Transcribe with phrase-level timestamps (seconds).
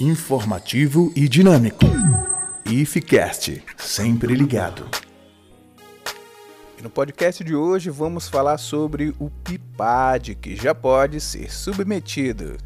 [0.00, 1.84] informativo e dinâmico.
[2.64, 4.88] IFCast, sempre ligado.
[6.78, 12.56] E no podcast de hoje vamos falar sobre o PIPAD, que já pode ser submetido.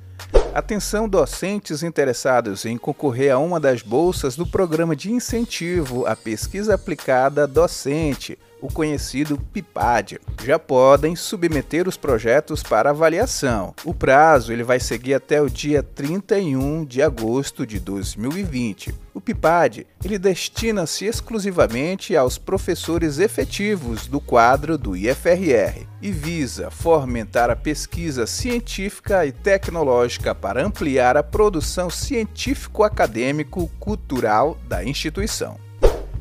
[0.54, 6.74] Atenção docentes interessados em concorrer a uma das bolsas do Programa de Incentivo à Pesquisa
[6.74, 10.18] Aplicada Docente, o conhecido PIPAD.
[10.42, 13.74] Já podem submeter os projetos para avaliação.
[13.84, 18.94] O prazo ele vai seguir até o dia 31 de agosto de 2020.
[19.12, 27.50] O PIPAD ele destina-se exclusivamente aos professores efetivos do quadro do IFRR e visa fomentar
[27.50, 35.62] a pesquisa científica e tecnológica para ampliar a produção científico-acadêmico-cultural da instituição.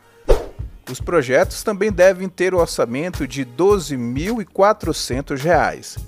[0.90, 5.98] Os projetos também devem ter o orçamento de R$ 12.400.